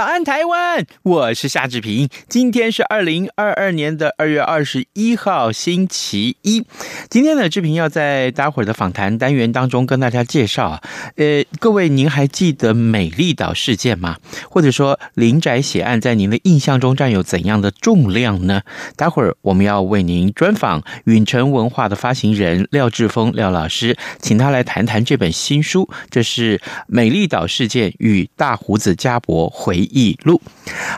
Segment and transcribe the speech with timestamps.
[0.00, 0.86] 早安，台湾！
[1.02, 2.08] 我是夏志平。
[2.26, 6.64] 今天是二零二二年的二月二十一号，星期一。
[7.10, 10.82] 今天呢，志平要在待会儿的访谈单元当中跟大家介绍啊。
[11.16, 14.16] 呃，各位，您还记得美丽岛事件吗？
[14.48, 18.62] 或者说林宅血案在您的印象中占有怎样的重量呢？
[18.96, 25.90] 待会儿我们要为您专访允晨文化的发行人廖志峰廖老师，请他来谈谈这本新书。
[26.08, 26.56] 这是
[26.86, 30.40] 《美丽岛事件与大胡子家伯回忆录。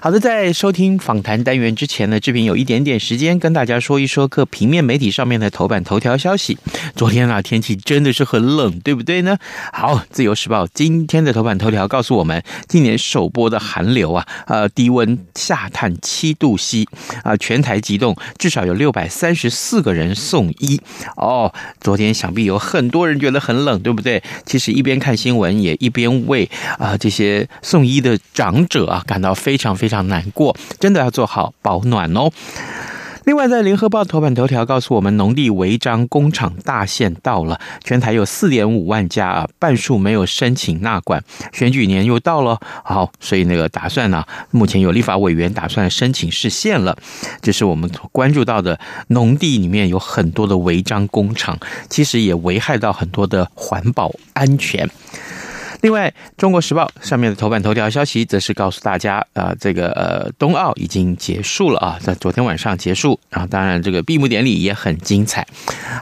[0.00, 6.58] 好的，在收听访谈单元之前呢，志平有一点点时间跟大家说一说各平面媒体上面的头版头条消息。
[6.94, 9.38] 昨天啊，天气真的是很冷，对不对呢？
[9.72, 16.84] 好，《自由时报》今天的头版头条告诉我们，今年首播的寒流啊，呃，低温下探七度 C
[17.22, 20.80] 啊，全台急冻，至少有六百三十四个人送医。
[21.16, 24.22] 哦，昨天想必有很多人觉得很冷，对不对？
[24.44, 26.48] 其实一边看新闻，也一边为
[26.78, 32.30] 啊这些送医的长者啊感到非常非常难过，真的要做好保暖哦。
[33.24, 41.22] 另外，在《联合报》头版头条告诉我们，农地违章工厂大限到了，全台有四点五万家啊，半数没有申请纳管。
[41.52, 46.96] 选举年又到了，好，所以那个打算呢、目前有立法委员打算申请释宪了。
[47.40, 51.56] 这是我们关注到的农地里面有很多的违章工厂，
[51.88, 54.90] 其实也危害到很多的环保安全。
[55.82, 63.18] 另外，《中国时报》上面的头版头条消息则是告诉大家，啊、呃，这个呃，冬奥已经结束了啊，在昨天晚上结束。
[63.28, 65.44] 然后，当然这个闭幕典礼也很精彩。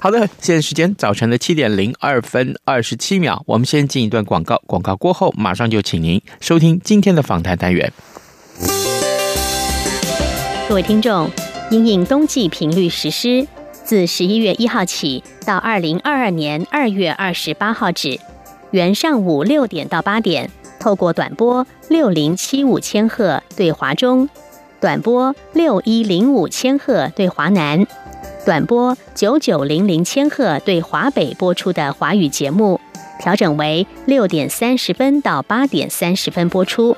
[0.02, 7.90] 好的，现在时间早晨的七点零二分二十七秒，我们先进一段广告，广告过后马上就请您收听今天的访谈单元。
[10.68, 11.30] 各位听众，
[11.70, 13.48] 因应冬季频率实施，
[13.82, 18.20] 自十一月一号起到二零二二年二月二十八号止。
[18.70, 24.28] 原上午六点到八点，透过短波六零七五千赫对华中，
[24.80, 27.84] 短波六一零五千赫对华南，
[28.46, 32.80] 短波九九零零千赫对华北播出的华语节目，
[33.18, 36.96] 调整为六点三十分到八点三十分播出。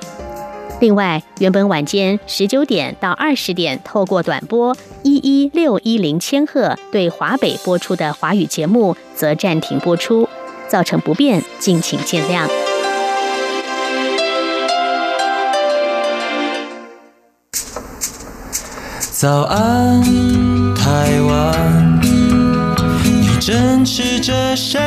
[0.79, 10.27] 另外，原本晚间十九点到二十点透过短波一一六一零千赫对华北播出的华语节目，则暂停播出。
[10.73, 12.47] 造成不便，敬请见谅。
[19.11, 20.01] 早安，
[20.73, 24.79] 台湾，你正吃着什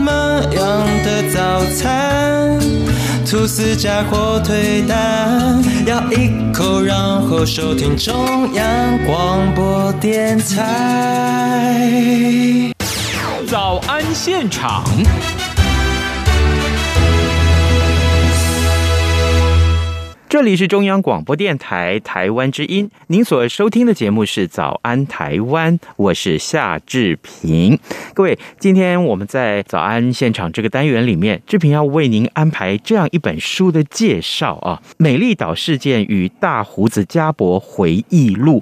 [0.00, 2.60] 么样的早餐？
[3.24, 8.66] 吐司加火腿蛋，咬一口，然后收听中央
[9.06, 11.80] 广播电台。
[13.52, 14.82] 早安现场，
[20.26, 22.90] 这里是中央广播电台台湾之音。
[23.08, 27.78] 您所收听的节目是《早安台湾》，我是夏志平。
[28.14, 38.60] 各位，今天我们在早安现场这个单元里面，志平要为您安排这样一本书的介绍啊，《美丽岛事件与大胡子家伯回忆录》。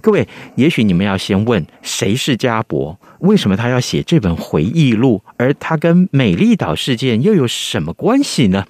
[0.00, 2.98] 各位，也许你们要先问，谁是家伯？
[3.20, 5.22] 为什么他要写这本回忆录？
[5.36, 8.64] 而他跟美丽岛事件又有什么关系呢？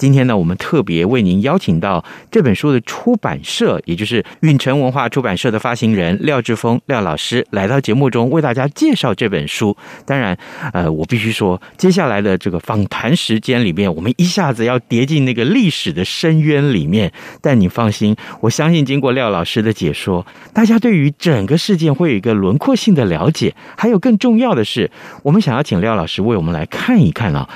[0.00, 9.76] 今天呢，我们特别为您邀请到这本书的出版社，也就是运城文化出版社的发行人廖志峰廖老师来到节目中为大家介绍这本书。
[10.06, 10.34] 当然，
[10.72, 17.12] 呃，我必须说，接下来的这个访谈时间里面，我们一下子要跌进那个历史的深渊里面。
[17.42, 23.54] 但你放心，我相信经过廖老师的解说，大家对于整个事件会有一个轮廓性的了解。
[23.76, 24.90] 还有更重要的是，
[25.24, 27.46] 我们想要请廖老师为我们来看一看啊。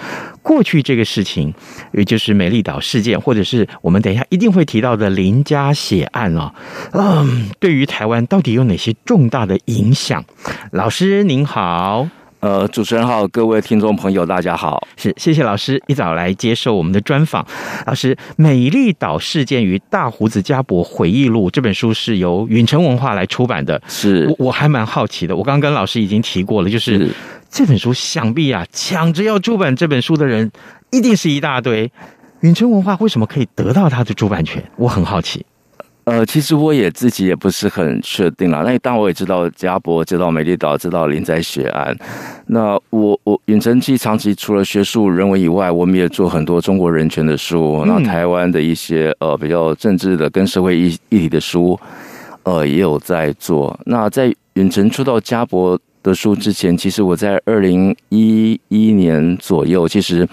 [0.44, 1.52] 过去这个事情，
[1.92, 6.54] 也就是美丽岛事件，或者是我们等一下一定会提到的林家血案啊，
[6.92, 10.22] 嗯，对于台湾到底有哪些重大的影响？
[10.70, 12.06] 老师您好。
[12.40, 14.86] 呃，主持人好，各位听众朋友，大家好。
[14.98, 17.46] 是，谢谢老师一早来接受我们的专访。
[17.86, 23.80] 老师，《美丽岛事件与大胡子家伯回忆录》这本书是由允晨文化来出版的。
[23.88, 25.34] 是，我我还蛮好奇的。
[25.34, 27.14] 我刚刚跟老师已经提过了，就是，是
[27.54, 30.50] 这本书想必啊，抢着要出版这本书的人
[30.90, 31.88] 一定是一大堆。
[32.40, 34.60] 允晨文化为什么可以得到它的出版权？
[34.74, 35.46] 我很好奇。
[36.02, 38.64] 呃，其实我也自己也不是很确定了。
[38.64, 41.96] 那当然我也知道家博，知道美丽岛，知道林宅血案。
[42.48, 51.78] 那我我允晨其实长期除了学术人文以外，我们也做很多中国人权的书，那台湾的一些呃比较政治的跟社会议议题的书，
[52.42, 53.78] 呃也有在做。
[53.86, 60.28] 那在允晨出到家伯的书之前，其实我在二零一一年左右，其实。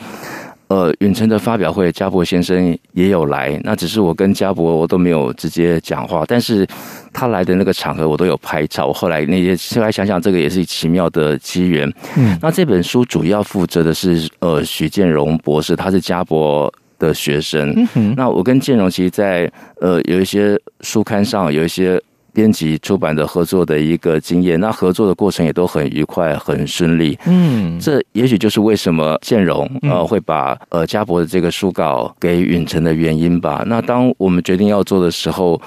[0.68, 6.65] 呃，允晨的发表会，家博先生也有来，那只是我跟家博我都没有直接讲话，但是
[7.12, 8.88] 他来的那个场合我都有拍照。
[8.88, 11.94] 我后来那些后来想想，这个也是奇妙的机缘。
[12.15, 17.75] 嗯，那这本书主要负责的是呃许建荣博士，他是家博的学生。
[17.95, 19.51] 嗯，那我跟建荣其实在
[19.81, 22.01] 呃有一些书刊上有一些。
[22.33, 27.17] 编辑出版的合作的一个经验，那合作的过程也都很愉快、很顺利。
[27.25, 33.63] 嗯，这也许就是为什么建荣呃会把呃家博的这个书稿给允晨的原因吧。
[33.67, 35.61] 那当我们决定要做的时候，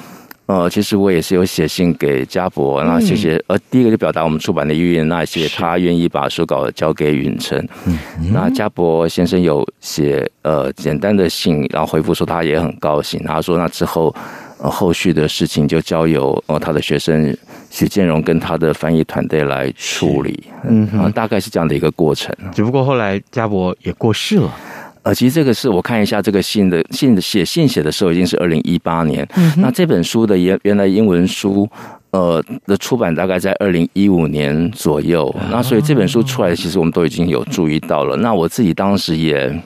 [0.46, 3.43] 呃，其实我也是有写信给家博，那谢谢。
[3.46, 7.66] 呃，第一个就表达我们出版的意愿，那谢谢他愿意把书稿交给允晨。
[7.87, 7.99] 嗯，
[8.32, 13.20] 那家博先生有写呃简单的信，然后回复说他也很高兴。
[13.25, 14.14] 他说那之后。
[14.59, 17.37] 后续的事情就交由呃他的学生
[17.71, 22.35] 许建荣跟他的翻译团队来处理，嗯，啊，大概是这样的一个过程。
[22.53, 24.55] 只不过后来家博也过世了，
[25.03, 31.69] 呃，其实这个是我看一下这个信的信写信写的时候已经是二零一八年，嗯，那这本书的原原来英文书
[32.12, 38.17] 呃的出版大概在二零一五年左右，那所以这本书出来其实我们都已经有注意到了。
[38.17, 39.62] 那我自己当时也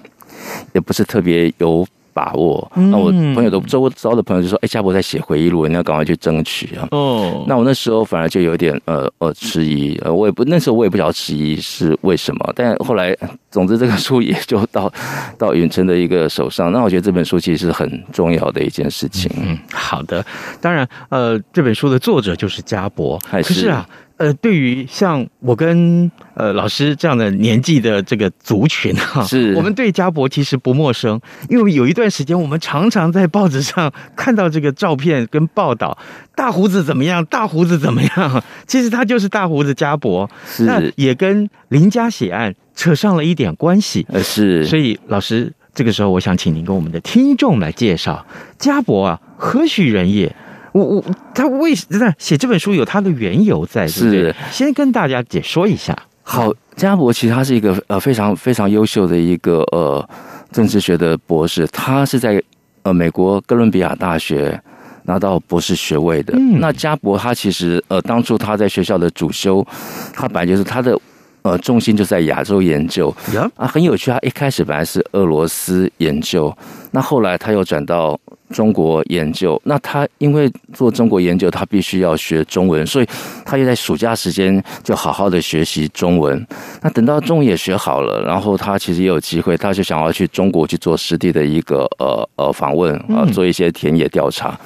[0.72, 1.86] 也不是特别有。
[2.18, 13.16] 把握，那我朋友都周遭的朋友就说：“哎，家博在写回忆录，你要赶快去争取啊！”哦，那我那时候反而就有点呃呃迟疑，呃，我也不那时候我也不晓得迟疑是为什么，但后来
[13.52, 14.92] 总之这个书也就到
[15.38, 16.72] 到允晨的一个手上。
[16.72, 19.30] 那我觉得这本书其实是很重要的一件事情。
[19.36, 20.24] 嗯，好的，
[20.60, 23.88] 当然，呃，这本书的作者就是家博，还是，可是啊。
[24.18, 29.54] 呃，对于像我跟呃老师这样的年纪的这个族群哈，是。
[29.54, 35.96] 我们对家博其实不陌生，因为有一段时间我们常常在报纸上 看到这个照片跟报道，
[36.34, 40.64] 大胡子怎么样，大胡子怎么样，其实他就是大胡子家博，是。
[40.64, 48.26] 那也跟林家血案扯上了一点关系，呃是，所以老师这个时候我想请您跟我们的听众来介绍
[48.58, 50.34] 家博啊，何许人也？
[50.72, 51.04] 我我
[51.34, 55.96] 他为什么写这本书有他的缘由在，是，先跟大家解说一下。
[56.22, 60.06] 好，加伯其实他是一个呃非常非常优秀的一个呃
[60.52, 62.42] 政治学的博士，他是在
[62.82, 64.60] 呃美国哥伦比亚大学
[65.04, 66.34] 拿到博士学位的。
[66.36, 69.66] 嗯，那加伯他其实呃当初他在学校的主修，
[70.12, 70.94] 他本来就是他的
[71.40, 73.08] 呃重心就在亚洲研究。
[73.56, 76.54] 啊，很有趣，他一开始本来是俄罗斯研究，
[76.90, 78.20] 那后来他又转到。
[78.50, 83.06] 中国研究，那他因为做中国研究，他必须要学中文，所以
[83.44, 86.46] 他又在暑假时间就好好的学习中文。
[86.82, 94.58] 那等到中文也学好了，然后他其实也有机会，他就想要去中国去做实地的一个呃呃访问啊，做一些田野调查。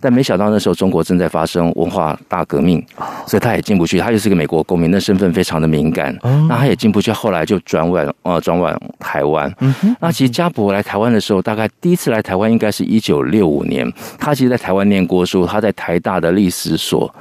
[0.00, 2.84] 但没想到那时候中国正在发生文化大革命，
[3.26, 3.98] 所以他也进不去。
[3.98, 6.16] 他就是个美国公民，那身份非常的敏感，
[6.48, 7.10] 那他也进不去。
[7.12, 9.52] 后来就转往呃转往台湾。
[10.00, 13.90] 那其实家博来台湾的时候，大概第一次来台湾应该是一九六五年。
[14.18, 17.12] 他其实，在台湾念过书，他在台大的历史所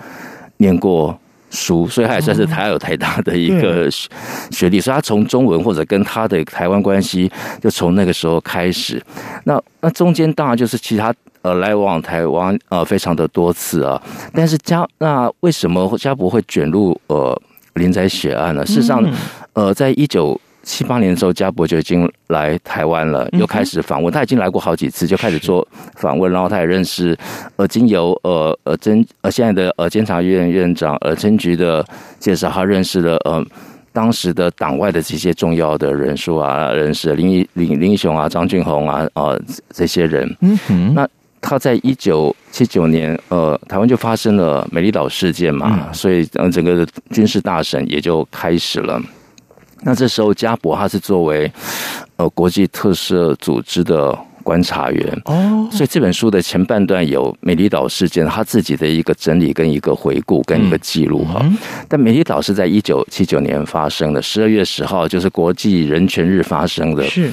[0.57, 1.17] 念过
[1.49, 3.89] 书，所以他也算是台有台大的一个
[4.51, 4.79] 学历。
[4.79, 7.31] 所以，他从中文或者跟他的台湾关系，
[7.61, 9.01] 就从那个时候开始。
[9.43, 11.13] 那那中间当然就是其他。
[11.41, 14.01] 呃，来往台湾呃非常的多次啊，
[14.33, 17.39] 但是家那为什么家伯会卷入呃
[17.75, 18.65] 林宅血案呢？
[18.65, 18.99] 事实上，
[19.53, 24.11] 呃，在一九七八年的时候，家伯就已经来台湾了，又开始访问。
[24.11, 27.15] 他已经来过好几次，就开始做访问，然后他也认识
[27.55, 31.85] 呃经由呃呃侦呃现在的呃监察院院长呃侦局的
[32.19, 33.45] 介绍，他认识了呃
[33.93, 40.35] 当时的党外的这些重要的人数啊，认识林义林林义雄啊、张俊宏啊啊、呃、这些人。
[40.41, 41.07] 嗯哼，那。
[41.47, 48.99] 他在一九七九年，呃，台湾就发生了美丽岛事件嘛，嗯、所以，嗯，整个的军事大审也就开始了。
[49.85, 51.49] 那这时候，加伯他是作为
[52.15, 61.39] 呃国际特赦组织的观察员哦，所以这本书的前半段有美丽岛事件他自己的一个整理跟一个回顾跟一个记录哈。
[61.87, 67.03] 但美丽岛是在一九七九年发生的，十二月十号就是国际人权日发生的。
[67.05, 67.31] 是。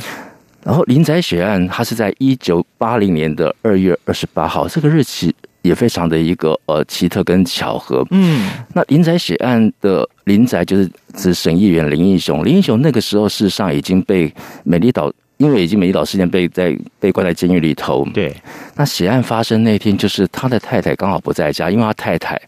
[0.62, 8.06] 然后林宅血案，它是在一九八零年的二月二十八号，这个日期也非常的一个呃奇特跟巧合。
[8.10, 14.32] 嗯，那林宅血案的林宅就是指省议员林义雄，林义雄那个时候事实上已经被
[14.64, 18.06] 美丽岛，因为已经美丽岛事件被在被关在监狱里头。
[18.12, 18.34] 对，
[18.76, 22.40] 那血案发生那天，就是他的太太刚好不在家，因为他太太。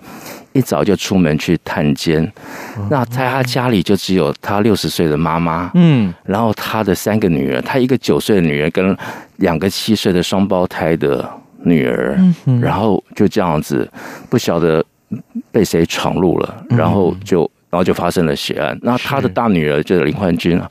[0.56, 2.32] 一早就出门去探监，
[2.88, 8.96] 那在他家里就只有他六十岁的妈妈，嗯，然后他的三个女儿，他一个九岁的女儿跟
[9.38, 11.28] 两个七岁的双胞胎的
[11.64, 12.18] 女儿，
[12.60, 13.90] 然后就这样子
[14.30, 14.84] 不晓得
[15.50, 18.78] 被谁闯入了，然后就然后就发生了血案。
[18.82, 20.70] 那他的大女儿就是林焕君啊，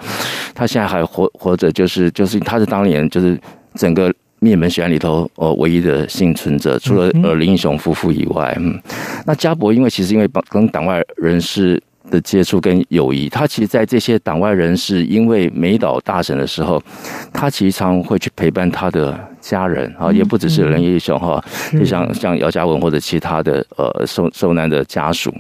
[0.56, 3.40] 他现在还活活着，就是就是他是当年就是
[3.76, 4.14] 整个。
[4.40, 8.78] 灭门血案里头，呃，唯一的幸存者，除了呃林英雄夫妇以外，嗯，
[9.26, 11.82] 那家伯因为其实因为跟党外人士
[12.12, 16.84] 的接触跟友谊，他其实，在这些党外人士因为美岛大审的时候，
[17.32, 25.34] 他其实常会去陪伴他的家人啊，也不只是林英雄哈，就像像姚嘉文或者其他的呃受受难的家属，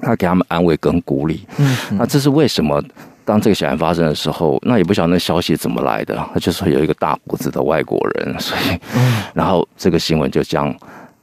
[0.00, 2.82] 他给他们安慰跟鼓励，嗯，那这是为什么？
[3.24, 8.76] 当这个血案发生的时候，那也不晓得那消息怎么来的，他就说有一个大胡子的外国人，所以，
[9.32, 10.74] 然后这个新闻就这样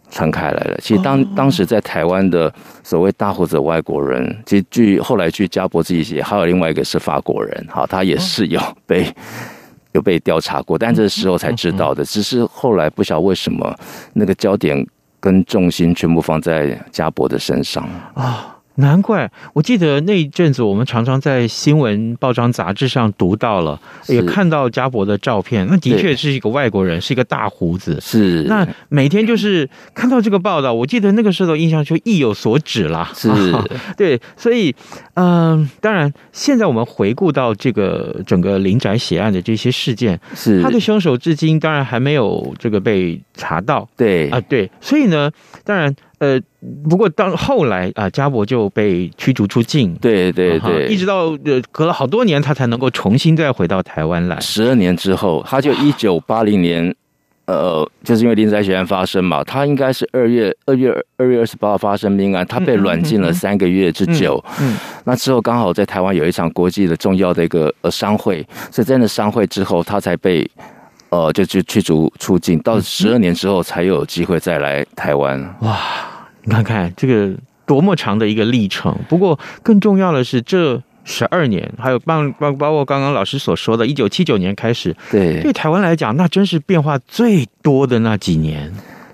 [0.10, 0.77] 传开来了。
[0.82, 2.51] 其实当当时在台湾的
[2.86, 9.06] 所谓大胡子的外国人，其实据后来据加伯自己写，还有另外一个是法国人，好，他也是有被
[9.93, 13.75] 有被调查过，但这时候才知道的，只是后来不晓得为什么
[14.13, 14.86] 那个焦点
[15.19, 18.55] 跟重心全部放在家伯的身上啊。
[18.79, 25.67] 难怪，我记得那一阵子，我们常常在新闻、报章、杂志上读到了，也看到家伯的照片。
[25.69, 28.00] 那的确是一个外国人，是一个大胡子。
[28.01, 28.43] 是。
[28.43, 33.09] 那每天就是看到这个报道，我记得那个时候的印象就意有所指了。
[33.13, 33.29] 是。
[33.98, 34.74] 对，所以，
[35.15, 43.88] 嗯、呃，当然，现在我们回顾到这个整个林宅血案的这些事件，是他的凶手至今当然还没有这个被查到。
[43.98, 45.29] 对啊，对，所以呢，
[45.65, 45.93] 当然。
[46.19, 46.39] 呃，
[46.89, 54.38] 不过到后来啊，家伯就被驱逐出境，对对对，一直到呃隔了好多年，他才能够重新再回到台湾来。
[54.41, 56.93] 十二年之后，他就一九八零年，
[57.45, 64.43] 呃，就是因为林宅血案发生嘛，他应该是二月二月二月二十八号发生命案，他被软禁了三个月之久。
[64.59, 70.45] 嗯，嗯，嗯，那之后刚好在台湾有一场国际的重要的一个呃商会，所以在那商会之后，他才被
[71.11, 75.41] 呃就就驱逐出境，到十二年之后才有机会再来台湾。
[75.61, 75.79] 哇！
[76.43, 77.34] 你看看这个
[77.65, 78.96] 多么长的一个历程。
[79.08, 88.72] 不过更重要的是，这十二年，还有包包包括刚刚老师所说的，一九七九年开始，对对台湾来讲，那真是变化最多的那几年。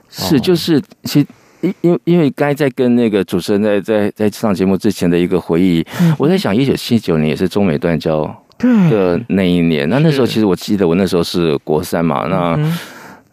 [0.10, 1.28] 是，就是其实
[1.62, 8.24] 因因因为刚才在跟那个主持人在在在上节目之前的一个回忆，嗯、我在想，一九七九年也是中美断交
[8.60, 9.90] 的那一年。
[9.90, 12.56] 那那时候其实我记得我那时候是国三嘛，那。
[12.58, 12.78] 嗯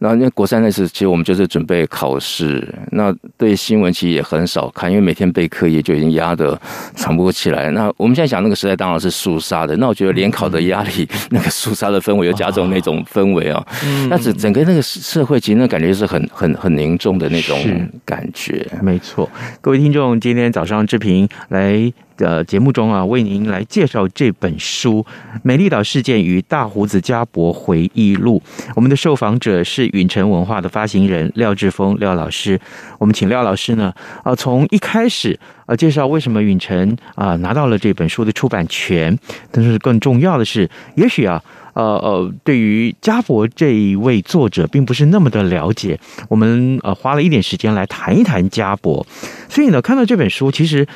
[0.03, 6.61] 那因为国三那次，其实我们就是准备考试，那对新闻其实也很少看，因为每天备课业就已经压得
[6.97, 7.71] 喘不过气来。
[7.71, 9.77] 那我们现在想，那个时代当然是肃杀的。
[9.77, 13.65] 那我觉得联考的压力，那个肃杀的氛围又加重那种氛围啊。
[14.11, 17.57] 那整整个那个社会，其实那感觉是很很很凝重的那种
[18.05, 18.67] 感觉。
[18.83, 19.31] 没错，
[19.61, 21.93] 各位听众，今天早上志平来。
[22.23, 25.05] 呃节目中啊，为您来介绍这本书
[25.43, 28.41] 《美丽岛事件与大胡子家伯回忆录》。
[28.77, 32.59] 我们的受访者是允晨文化的发行人廖志峰廖老师。
[32.99, 39.19] 我们请廖老师呢，啊，从一开始啊，介绍为什么允晨啊拿到了这本书的出版权。
[39.51, 41.43] 但是更重要的是，也许啊，
[41.75, 45.99] 呃呃，对于家伯这一位作者，并不是那么的了解。
[46.29, 49.05] 我们呃花了一点时间来谈一谈家伯。
[49.49, 50.87] 所以呢，看到这本书，其实。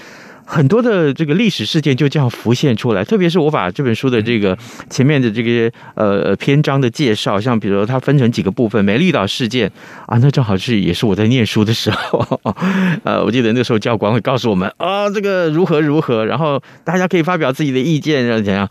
[0.49, 4.57] 很多的这个历史事件就这样浮现出来，特别是我把这本书的这个
[4.89, 9.71] 前面的这个呃篇章的介绍，像比如说它分成几个部分，美丽岛事件
[10.07, 12.41] 啊，那正好是也是我在念书的时候，
[13.03, 18.69] 呃，我记得那时候教官会告诉我们啊，这个如何如何，然后大家可以发表自己的意见，然后怎样？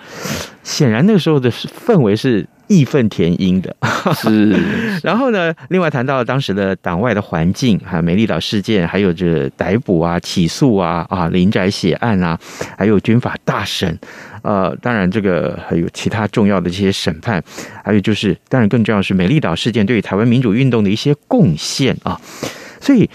[0.63, 2.47] 显然那个时候的氛围是。
[2.67, 3.75] 义愤填膺的。
[4.15, 4.55] 是，
[5.03, 12.39] 然后呢，另外谈到当时的党外的环境，还有美丽岛事件，还有这逮捕啊、起诉啊、啊林宅血案啊，
[12.77, 13.97] 还有军法大审，
[14.43, 17.43] 呃，当然这个还有其他重要的这些审判，
[17.83, 22.19] 还有就是，当然更重要的是美丽岛事件对于台湾民主运动的一些贡献啊。
[22.79, 23.09] 所以，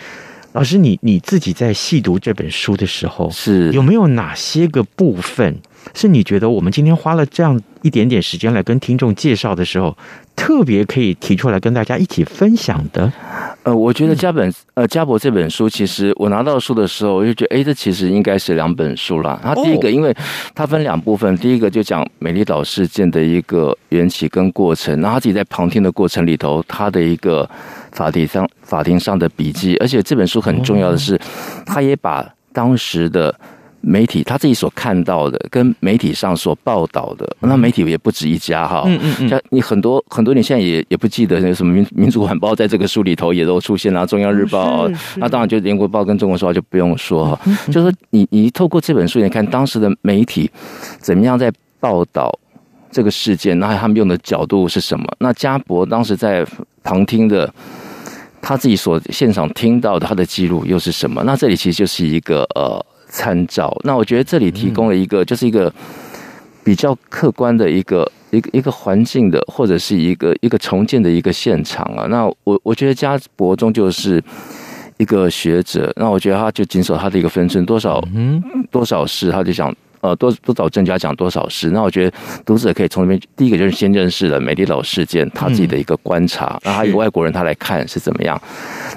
[0.53, 3.71] 老师你你自己在细读这本书的时候，是。
[3.71, 5.57] 有没有哪些个部分
[5.95, 9.97] 是你觉得我们今天花了这样一点点时间来跟听众介绍的时候，
[10.37, 13.13] 特别可以提出来跟大家一起分享的？
[13.63, 19.39] 呃，我觉得家本呃家博这本书，其实我拿到书的时候，我就觉得，哎，这其实应该是两本书啦。
[19.43, 20.15] 它第一个，因为
[20.55, 27.49] 它分两部分，第一个就讲美丽岛事件的一个缘起跟过程，然后他自己在旁听的过程里头，他的一个
[27.93, 31.21] 法庭上法庭上的笔记，而且这本书很重要的是，
[31.67, 33.35] 他也把当时的。
[33.83, 38.83] 媒体他自己所看到的，跟媒体上所报道的，那媒体也不止一家哈。
[38.87, 39.29] 嗯嗯嗯。
[39.29, 47.41] 像你很多很多，你现在也也不记得那什么民民主晚报在这个书里头也都出现了，中央日报，那当然就联合报跟中国时报就不用说哈。
[47.69, 50.51] 就是说你你透过这本书，你看当时的媒体
[50.99, 52.31] 怎么样在报道
[52.91, 55.07] 这个事件，那他们用的角度是什么？
[55.21, 56.47] 那家博当时在
[56.83, 57.51] 旁听的，
[58.43, 61.23] 他自己所现场听到的他的记录又是什么？
[61.25, 62.85] 那这里其实就是一个呃。
[63.11, 65.71] 参照，那我觉得这里提供了一个，就是一个
[66.63, 72.07] 比较客观的一个一个一个环境的，或者是一个一个重建的一个现场啊。
[72.09, 74.23] 那我我觉得家博终究是
[74.97, 78.41] 一个学者，那我觉得他就谨守他的一个分寸，多少嗯
[78.71, 81.71] 多少事，他就讲呃多多少专家讲多少事。
[81.71, 88.41] 那我觉得读者可以从里面第一个就是先认识了美丽岛事件，他自己的一个观察，然后还有外国人他来看是怎么样。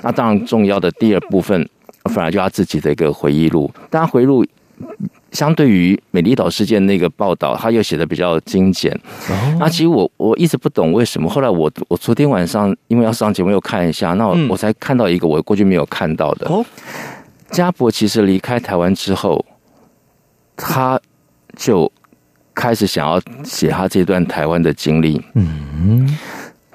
[0.03, 1.67] 那当然重要的第二部分。
[2.05, 4.45] 反而就他自己的一个回忆录，但他回忆录
[5.31, 8.97] 相对于美丽岛事件那个报道，他又写的比较精简。
[9.59, 16.47] 那其实我我一直不懂为什么，后来我我昨天晚上因为要上节目又看一下，那我我才看到一个我过去没有看到的。
[16.49, 16.65] 哦，
[17.49, 19.43] 家博其实离开台湾之后，
[20.57, 20.99] 他
[21.55, 21.89] 就
[22.53, 25.21] 开始想要写他这段台湾的经历。
[25.35, 26.17] 嗯，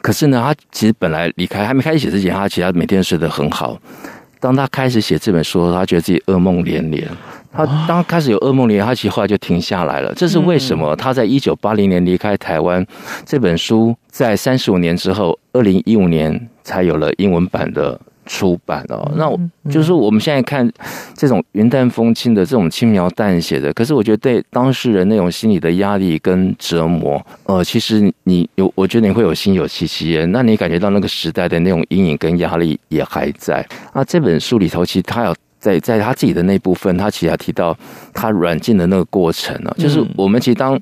[0.01, 3.79] 可是呢，他其实本来离开还没开始写之前，他其实他每天睡得很好。
[4.41, 7.09] 当他开始写这本书，他觉得自己噩梦连连。
[7.53, 10.13] 他当开始有噩梦连连，他其实后来就停下来了。
[10.15, 10.95] 这是为什么？
[10.97, 12.87] 他在一九八零年离开台湾，
[13.25, 18.01] 这本书在三十五年之后，二零一五年才有了英文版的。
[18.29, 19.37] 出版哦，那我
[19.69, 20.71] 就是我们现在看
[21.15, 33.67] 这种云淡风轻的这种轻描淡写的，可是我觉得对当事人那种心理的压力跟折磨，呃，其实你有，我觉得你会有心有戚戚焉，那你感觉到那个时代的那种阴影跟压力也还在。
[33.95, 37.77] 那这本书里头，其实他有在在他自己的那部分，他其实还提到
[38.13, 40.79] 他软禁的那个过程呢，就是我们其实当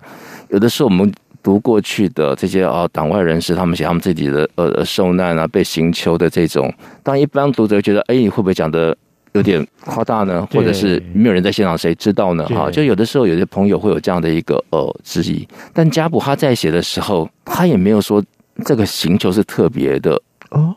[0.48, 1.10] 有的时候我们。
[1.46, 8.96] 读过去的这些啊，党外人士他们写他们自己的呃受难啊，被刑求的这种，当一般读者觉得，哎，你会不会讲的
[9.30, 10.44] 有点夸大呢？
[10.52, 12.44] 或者是没有人在现场，谁知道呢？
[12.46, 15.46] 哈，就有的时候有些朋友会有这样的一个呃质疑。
[15.72, 18.20] 但家博他在写的时候，他也没有说
[18.64, 20.20] 这个刑求是特别的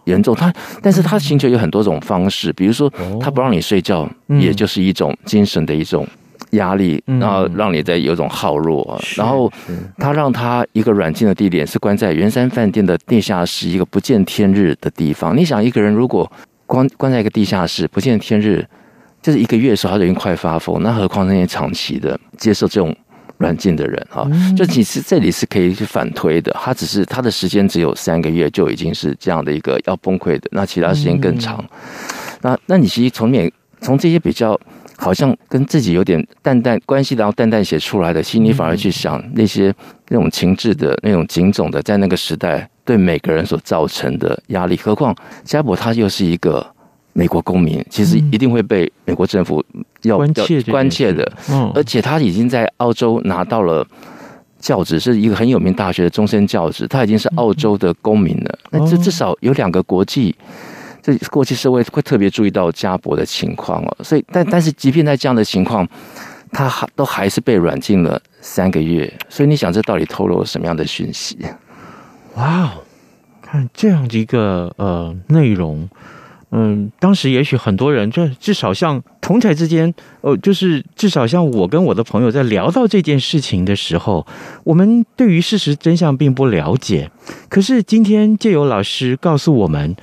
[0.04, 0.54] 严重，他
[0.84, 2.88] 但是他刑求有很多种方式，比如说
[3.20, 4.08] 他不让你睡觉，
[4.40, 6.08] 也就是一种精神的一种。
[6.52, 9.52] 压力，然后让你在有种耗弱，嗯、然后
[9.98, 15.38] 他让他一个软禁的地点是关在圆山饭店的地下室，一个不见天日的地方。
[15.38, 16.30] 你想，一个人如果
[16.66, 18.66] 关关在一个地下室，不见天日，
[19.22, 22.96] 就是一个月的时候，他就已经快发疯，那何况那些长期的接受这种
[23.38, 24.28] 软禁的人哈？
[24.58, 31.64] 就其实这里是可以去反推的，他只是他的时间只有三个月，就已经是这样的一个要崩溃的，那其他时间更长。
[32.42, 34.60] 那那你其实从面从这些比较。
[35.00, 39.74] 好像跟自己有点淡淡关系，然后淡淡写出来的，心里反而去想那些
[40.10, 44.76] 那种情志的那种警种的，在那个时代对每个人所造成的压力。
[44.76, 46.66] 何况加博他又是一个
[47.14, 49.64] 美国公民，其实一定会被美国政府
[50.02, 51.32] 要关切关切的。
[51.50, 53.88] 嗯，而且他已经在澳洲拿到了
[54.60, 58.60] 教职，是一个很有名大学的终身教职，他已经是澳洲的公民了。
[58.72, 60.36] 那这至少有两个国际。
[61.02, 65.88] 这过去社会会特别注意到家博的情况哦，所以但但是即便在这样的情况，
[66.52, 69.12] 他还都还是被软禁了三个月。
[69.30, 71.38] 所以你想，这到底透露了什么样的讯息？
[72.36, 72.70] 哇哦，
[73.42, 75.90] 看这样的一个呃内容，
[76.52, 84.28] 嗯，当时也许很多人，就至少像同台之间，呃，就是至少像我跟我的朋友在聊到这件事情的时候，
[84.64, 87.10] 我们对于事实真相并不了解。
[87.48, 89.96] 可是今天借由老师告诉我们。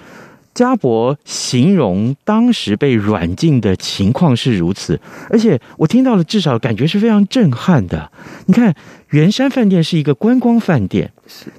[0.56, 8.10] 家博形容当时被软禁的情况是如此，而且我听到了，至少感觉是非常震撼的。
[8.46, 8.74] 你看，
[9.10, 11.12] 圆山饭店是一个观光饭店，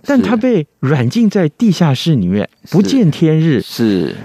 [0.03, 4.15] 但它被软禁在地下室里面，不见天日，是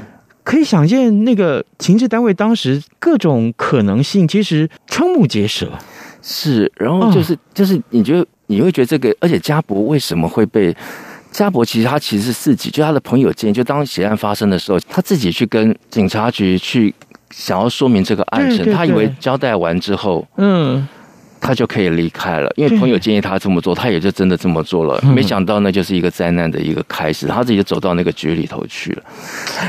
[0.43, 5.71] 可以想见那个情治单位当时各种可能性，其实瞠目结舌。
[6.23, 10.75] 是，然后就是就是，你觉得你会觉得这个，而且家博为什么会被？
[11.33, 16.95] 家博其实他其实是自己，就他的朋友建议，就当血案发生的时候，他自己去跟警察局去
[17.31, 20.87] 想要说明这个案情，他以为交代完之后，嗯，
[21.41, 25.01] 他就可以离开了，因为朋友建议他这么做，他也就真的这么做了。
[25.03, 29.03] 没想到那就是一个灾难的一个开始，他自己就走到那个局里头去了，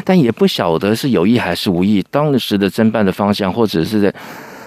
[0.04, 2.06] 但也不晓得是有意还是无意。
[2.12, 4.13] 当时的侦办的方向，或者是在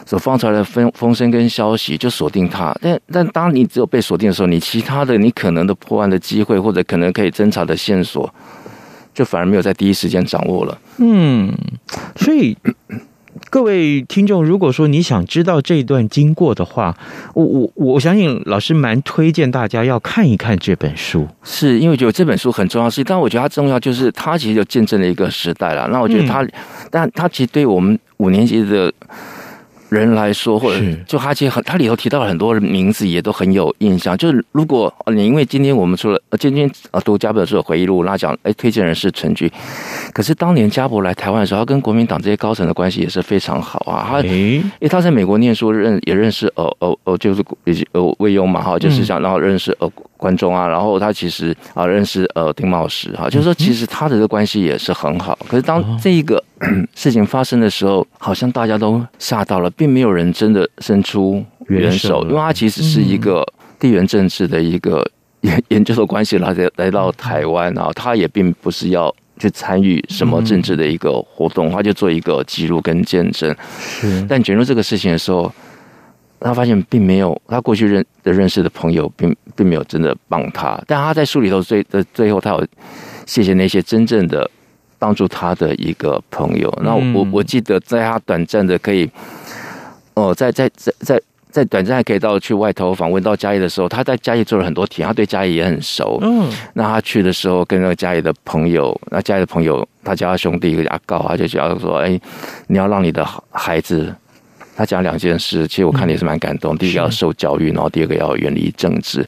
[0.07, 2.75] 所放出来的风风声跟消息，就锁定他。
[2.81, 8.33] 但但当你只有被锁定的时候，你其他的你可能的破案的机会，或者可能可以侦查的线索，
[9.13, 10.79] 就反而没有在第一时间掌握了。
[10.97, 11.53] 嗯，
[12.17, 12.57] 所以。
[13.51, 16.97] 各位听众，如果说你想知道这一段经过的话，
[17.35, 25.87] 我我我相信老师蛮推荐大家要看一看这本书，是因为觉得这本书很重要，是，但我觉得它重要就是它其实就见证了一个时代了。
[25.93, 26.53] 那我觉得它，嗯、
[26.91, 28.93] 但它其实对我们五年级的。
[29.89, 34.17] 人来说，或者就哈其实很，他里头提到了很多名字，也都很有印象。
[34.17, 39.51] 就是如果你因为今天我们除了今天啊读家伯的回忆录，那讲哎推荐人是陈菊，
[40.13, 44.07] 可是当年家伯来台湾的时候，他跟国民党这些高层的关系也是非常好啊。
[44.09, 47.43] 他因为他在美国念书，认也认识呃呃呃就是
[47.93, 49.91] 呃魏庸嘛哈，就是想然后认识呃。
[50.19, 55.39] 关中啊，然后他其实啊认识呃丁茂石哈，就是说其实他的这个关系也是很好。
[55.47, 56.43] 可是当这一个
[56.95, 63.47] 事情发生的时候，好像大家都吓到了，并没有人真的伸出援手，因为他其实是一个
[63.79, 65.07] 地缘政治的一个
[65.43, 73.55] 研研究的关系来来到台湾啊，他也并不是要去参与什么政治的一个活动，他就做一个记录跟见证。
[73.79, 75.53] 是，但卷入这个事情的时候。
[76.39, 82.67] 他发现并没有，他过去认的认识的朋友并并没有真的帮他，但他在书里头最的最后，他有
[83.25, 84.49] 谢谢那些真正的
[84.99, 86.73] 帮助他的一个朋友。
[86.83, 89.09] 那我我记得在他短暂的可以，
[90.15, 96.19] 哦，在在在在在短暂还可以到去外头访问到嘉义的时候，他在嘉义做了很多题，他对嘉义也很熟。
[96.23, 102.21] 嗯，那他去的时候跟那个嘉义的朋友，那嘉义的朋友他叫他兄弟一个阿告，他就叫说：“哎，
[102.67, 104.15] 你要让你的孩子。”
[104.77, 106.75] 他讲两件事，其实我看也是蛮感动。
[106.75, 109.27] 嗯、第一个要受教育，然后第二个要远离政治。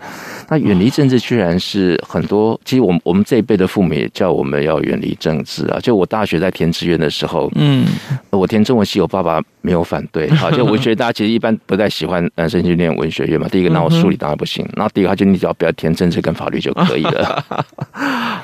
[0.49, 5.81] 那远离政治居然是很多，其实我们我们这一辈的父母也叫我们要远离政治啊。
[5.81, 7.87] 就我大学在填志愿的时候，嗯，
[8.31, 10.31] 我填中文系，我爸爸没有反对。
[10.31, 13.47] 好，就文学 大家其实一般不太喜欢男生去念文学院嘛。
[13.49, 14.67] 第一个，那我数理当然不行。
[14.75, 17.45] 然后第二个，他就你只要不要填政治跟法律就可以了。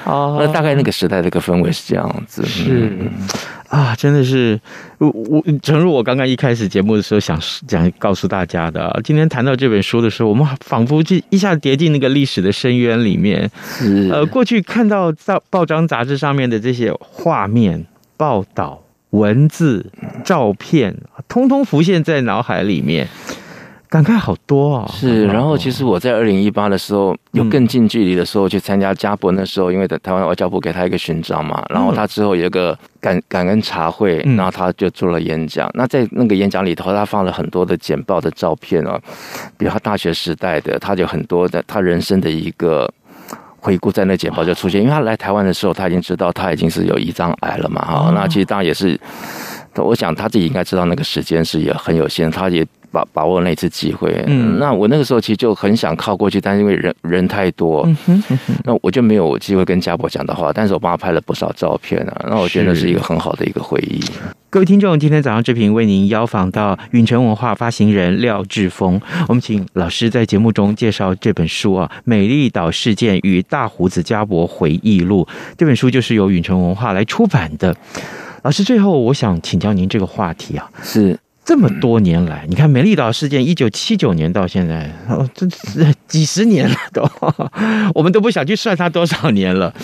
[0.05, 2.45] 哦， 那大概那个时代的一个氛围是这样子。
[2.45, 2.93] 是。
[3.71, 4.61] 啊，真的是
[4.99, 13.51] 我我，诚如我刚刚一开始节目的时候想讲告诉大家的，今天谈到这本书的时候，我们仿佛就一下跌进那个历史的深渊里面。
[13.65, 17.85] 是呃，过去看到在报章杂志上面的这些画面、
[18.17, 18.81] 报道、
[19.15, 19.93] 文字、
[20.25, 20.97] 照片，
[21.29, 23.07] 通通浮现在脑海里面。
[23.87, 24.91] 感慨好多啊、哦！
[24.93, 35.71] 是，然后其实我在二零一八的时候，有更近距离的时候去参加家伯那时候，因为在台湾外交部给他一个勋章嘛，然后他之后有一个感感恩茶会，然后他就做了演讲。
[35.75, 39.01] 那在那个演讲里头，他放了很多的简报的照片哦，
[39.57, 42.93] 比如他大学时代的，他有很多的他人生的一个
[43.65, 44.83] 回顾，在那简报就出现。
[44.83, 49.01] 因为他来台湾的时候，他已经知道他已经是有胰脏癌了嘛，哈，那其实当然也是，
[49.77, 52.67] 我想他自己应该知道那个时间是也很有限，他也。
[52.95, 60.53] 把把握那次机会，嗯，那我那个时候其实就很想靠过去，但是因为人人太多，嗯哼嗯哼，那我就没有机会跟家伯讲的话。
[60.53, 64.01] 但是我帮他拍了不少照片啊，那我觉得是一个很好的一个回忆。
[64.49, 75.27] 各位听众，今天早上这频为您邀访到允城文化发行人廖志峰，我们请老师在节目中介绍这本书啊，《美丽岛事件与大胡子家伯回忆录》。
[75.59, 77.77] 这本书就是由允城文化来出版的。
[78.45, 81.19] 老师，最后我想请教您这个话题啊，是。
[81.47, 87.11] 这么多年来，你看美丽岛事件，一九七九年到现在，哦，这是 几十年了都，
[87.95, 89.75] 我们都不想去算它多少年了。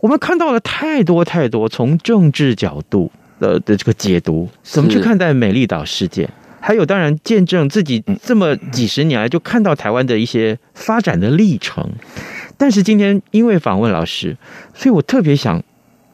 [0.00, 6.28] 我们看到了太多太多从政治角度的的这个解读，怎么去看待美丽岛事件？
[6.58, 11.88] 还有，当然见证自己这么几十年来就看到台湾的一些发展的历程。
[12.56, 14.36] 但是今天因为访问老师，
[14.74, 15.62] 所以我特别想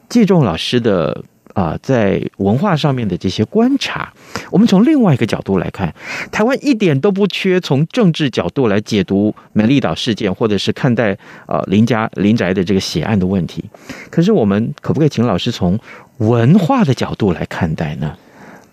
[0.07, 1.23] 借重老师的。
[1.57, 4.13] 啊，在文化上面的这些观察，
[4.51, 5.91] 我们从另外一个角度来看，
[6.31, 11.17] 台湾一点都不缺从政治角度来解读美丽岛事件，或者是看待
[11.47, 13.65] 呃林家林宅的这个血案的问题。
[14.11, 15.79] 可是，我们可不可以请老师从
[16.19, 18.15] 文化的角度来看待呢？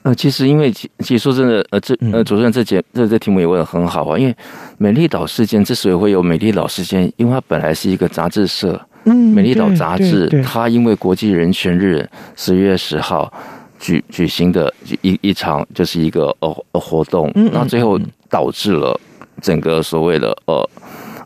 [0.03, 4.37] 呃，其实因为其实说真的，呃，这呃主持人这节这这题目也问的很好啊，因为
[4.77, 8.79] 美丽岛事件之所以会有美丽岛事件，因为它本来是一个杂志社。
[9.05, 13.33] 嗯，美丽岛杂志，它因为国际人权日十月十号
[13.79, 17.99] 举举行的一一场就是一个呃呃活动，那最后
[18.31, 18.99] 导致了
[19.43, 20.69] 整个所谓的呃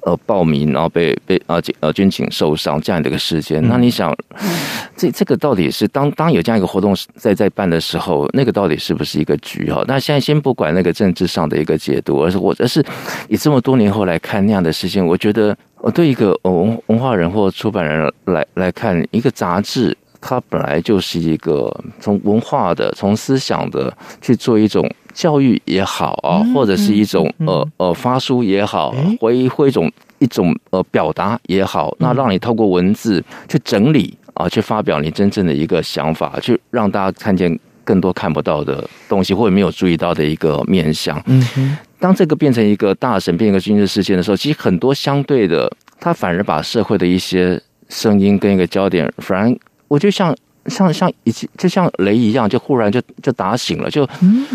[0.02, 3.66] 呃暴民，然后被被呃军呃军警受伤这样的一个事件。
[3.68, 4.14] 那你想，
[4.96, 9.84] 这这个到底是当当有这样一个活动在在办的时候，那个到底是不是一个局哈？
[9.86, 12.84] 那现在先不管那个政治上的一个解读，而是我而是
[13.28, 19.96] 以这么多年后来看那样的事情，我觉得我对一个文文化人或出版人来来看一个杂志。
[20.20, 24.84] 它本来就是一个从文化的、从思想的去做一种
[25.18, 41.20] 教育也好啊，或者是一种呃呃发书也好，或或一种一种呃表达也好，那让你透过文字去整理啊，去发表你真正的一个想法，去让大家看见更多看不到的东西，或者没有注意到的一个面向。
[41.26, 49.58] 嗯，当这个变成一个大神，变成一个军事事件的时候，其实很多相对的，它反而把社会的一些声音跟一个焦点，反而。
[49.88, 50.36] 我就像
[50.68, 53.90] 像像以前就像雷一样，就忽然就就打醒了。
[53.90, 54.08] 就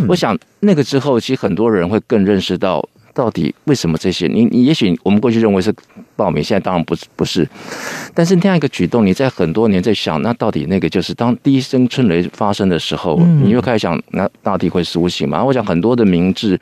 [0.08, 4.28] 我想那个之后，其实很多人会更认识到到底为什么这些。
[4.28, 5.74] 你你也许我们过去认为是
[6.16, 7.48] 报名，现在当然不是不是。
[8.14, 15.44] 但是那样一个举动，你在很多年在想，那到底那个就是当第一声春雷发生的时候，你又开始想，那大地会苏醒吗？
[15.44, 16.60] 我想很多的明智，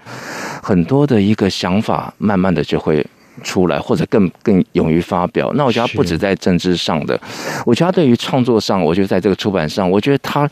[0.61, 3.05] 很多的一个想法，慢慢的就会。
[3.43, 5.51] 出来，或者更更勇于发表。
[5.55, 7.19] 那我觉得他不止在政治上的，
[7.65, 10.49] 我觉得他对于创作上，我觉得在这个出版上，我觉得他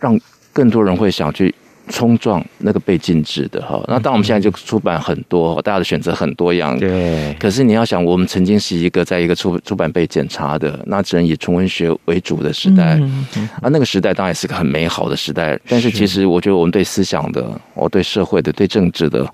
[0.00, 0.18] 让
[0.52, 1.54] 更多人会想去
[1.88, 3.82] 冲撞那个被禁止的哈。
[3.88, 6.78] 那当我们现在就出版很多，大家的选择很多样。
[6.78, 7.34] 对。
[7.38, 12.98] 可是你要想，我们曾经是一个在一个出出版被检查的，那只能以纯文学为主的时代。
[13.60, 15.58] 啊，那个时代当然是个很美好的时代。
[15.68, 19.28] 但是其实我觉得我们对思想的，我对社会的，对政治的。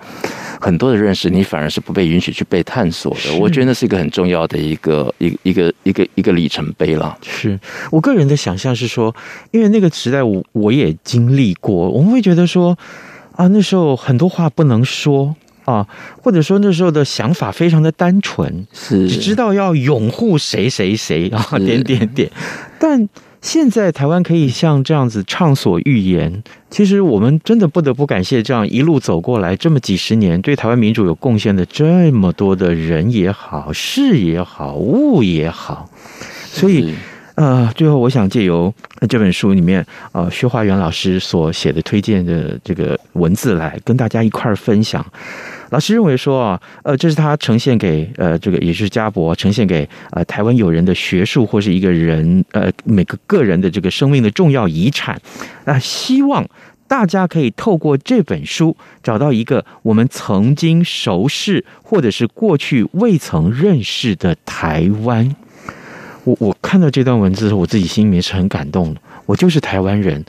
[0.61, 3.33] 很多的认识，你反而是不被允许去被探索的。
[3.39, 7.17] 我觉得那是一个很重要的一个一个一个一个一个里程碑了。
[7.23, 7.59] 是
[7.93, 9.15] 我个人的想象是说，
[9.53, 12.77] 因为那个时代我我也经历过，我们会觉得说
[13.33, 15.87] 啊，那时候很多话不能说啊，
[16.23, 19.09] 或者说那时候的想法非常的单纯，是。
[19.09, 22.31] 只知道要拥护谁谁谁啊，点点点，
[22.79, 23.09] 但。
[23.41, 35.89] 现在台湾可以像这样子畅所欲言，其实我们真的不得不感谢这样一路走过来这么几十年，对台湾民主有贡献的这么多的人也好，事也好，物也好，
[36.47, 36.93] 所以
[37.39, 38.75] 呃，最后我想借由
[39.09, 45.07] 这本书里面呃薛华元老师所写的推荐的这个文字来跟大家一块儿分享。
[45.71, 55.21] 老师认为说啊，呃，这是他呈现给呃这个也是家博呈现给呃台湾友人的学术或是一个人呃每个个人的这个生命的重要遗产。
[55.65, 56.45] 那希望
[56.89, 65.37] 大家可以透过这本书找到一个我们曾经熟识或者是过去未曾认识的台湾。
[66.29, 69.01] 我我看到这段文字的时候，我自己心里面是很感动的。
[69.27, 70.25] 我就是台湾人，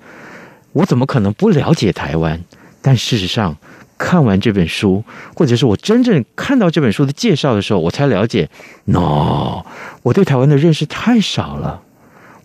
[0.74, 2.40] 我怎么可能不了解台湾？
[2.82, 3.56] 但事实上。
[4.02, 5.04] 看完这本书，
[5.36, 8.50] 或者是我真正看到这本书的介绍的时候，我才了解
[8.86, 9.62] ，no，
[10.04, 11.82] 我对台湾的认识太少了。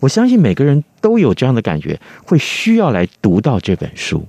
[0.01, 4.27] 我相信每个人都有这样的感觉，会需要来读到这本书。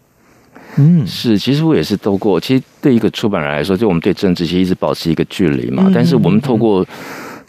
[0.77, 6.87] 嗯，是，其实我也是透过，其实对一个出版人来说，就我们对政治其实一直保持一个距离嘛，嗯、但是我们透过。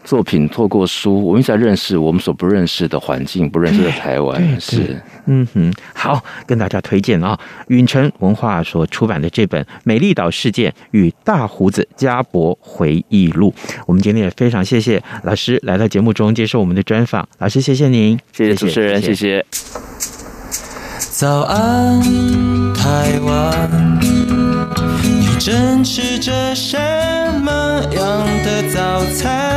[0.07, 4.57] 作品透过书，我们一直在认识我们所不认识的环境，不认识的台湾。
[4.57, 13.53] 是，嗯哼，好，跟大家推荐啊，允晨文化所出版的这本《美丽岛事件与大胡子家博回忆录》。
[13.85, 19.45] 我们今天也非常谢谢老师来到节目中接受我们的专访，老师谢谢您，谢谢主持人，谢谢。
[21.11, 21.99] 早安，
[22.73, 23.99] 台湾，
[25.03, 26.77] 你正吃着什
[27.41, 27.51] 么
[27.93, 29.56] 样的早餐？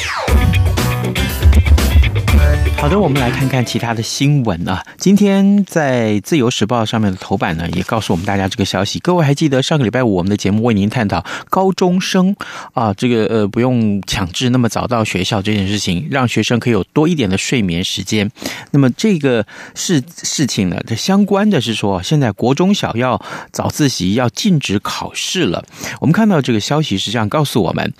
[2.77, 4.83] 好的，我们来看看其他的新闻啊。
[4.97, 8.97] 今天在《自由时报》上面的头版呢，也告诉我们大家这个消息。
[8.97, 12.35] 各位还记得上个礼拜五我们的节目为您探讨高中生
[12.73, 18.31] 啊，这个呃不用强制那么早到学校这件事情，让学生可以有多一点的睡眠时间。
[18.71, 25.63] 那么这个事事情呢，这相关的是说，现在国中小要早自习要禁止考试了。
[25.99, 27.93] 我们看到这个消息是这样告诉我们，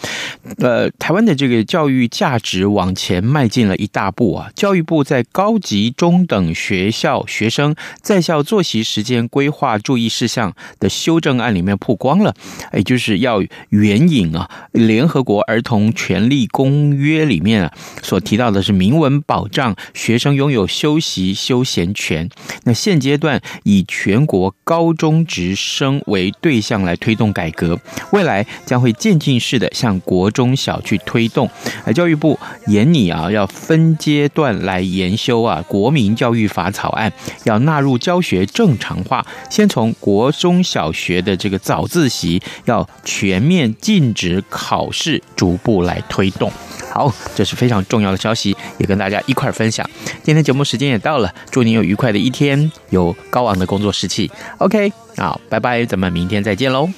[0.57, 12.35] 呃，台湾的这个教育价值往前迈进了一大布啊，教育部在高级中等学校学生在校作息时间规划注意事项的修正案里面曝光了，
[12.73, 22.29] 也就是要援引啊联合国儿童权利公约里面啊所提到的是明文保障学生拥有休息休闲权。
[22.63, 27.79] 那现阶段以全国高中职生为对象来推动改革，
[28.11, 31.49] 未来将会渐进式的向国中小去推动。
[31.85, 46.51] 而教育部研拟啊，要分阶段来研修啊国民教育法草案，要纳入教学正常化，先从国中小学的这个早自习要全面禁止考试，逐步来推动。
[46.91, 49.87] 好，这是非常重要的消息，也跟大家一块分享。
[50.23, 54.31] 今天节目时间也到了，祝您有愉快的一天，有高昂的工作士气。
[54.57, 56.89] OK，好，拜拜，咱们明天再见喽。